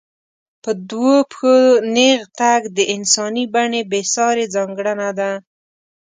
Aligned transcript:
په 0.63 0.71
دوو 0.89 1.15
پښو 1.29 1.55
نېغ 1.95 2.19
تګ 2.39 2.61
د 2.77 2.79
انساني 2.95 3.45
بڼې 3.53 3.81
بېسارې 3.91 4.45
ځانګړنه 4.55 5.09
ده. 5.19 5.31